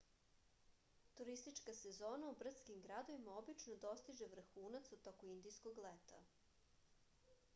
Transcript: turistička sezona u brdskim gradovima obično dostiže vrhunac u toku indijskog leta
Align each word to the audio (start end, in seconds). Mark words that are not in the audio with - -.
turistička 1.19 1.73
sezona 1.79 2.29
u 2.29 2.37
brdskim 2.39 2.79
gradovima 2.87 3.35
obično 3.41 3.75
dostiže 3.85 4.29
vrhunac 4.33 4.91
u 4.97 4.99
toku 5.09 5.29
indijskog 5.35 5.83
leta 5.87 6.23